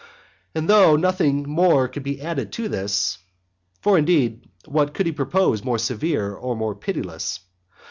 And 0.55 0.67
though 0.67 0.95
nothing 0.95 1.43
could 1.53 2.01
be 2.01 2.23
added 2.23 2.51
to 2.53 2.67
this, 2.67 3.19
(for, 3.81 3.99
indeed, 3.99 4.49
what 4.65 4.95
could 4.95 5.05
he 5.05 5.11
propose 5.11 5.63
more 5.63 5.77
severe 5.77 6.33
or 6.33 6.55
more 6.55 6.73
pitiless?) 6.73 7.39